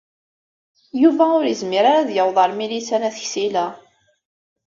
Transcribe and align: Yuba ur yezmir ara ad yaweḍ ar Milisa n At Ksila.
Yuba 1.01 1.25
ur 1.37 1.45
yezmir 1.47 1.85
ara 1.91 1.99
ad 2.01 2.09
yaweḍ 2.15 2.37
ar 2.43 2.51
Milisa 2.53 2.97
n 2.97 3.07
At 3.09 3.17
Ksila. 3.23 3.65